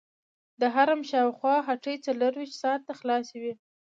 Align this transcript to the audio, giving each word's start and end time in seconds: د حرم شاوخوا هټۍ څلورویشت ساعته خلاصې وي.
د 0.59 0.61
حرم 0.73 1.01
شاوخوا 1.11 1.55
هټۍ 1.67 1.95
څلورویشت 2.05 2.55
ساعته 2.63 2.91
خلاصې 2.99 3.37
وي. 3.43 3.53